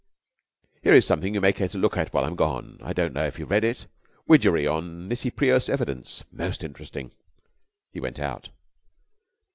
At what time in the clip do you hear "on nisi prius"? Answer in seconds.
4.65-5.69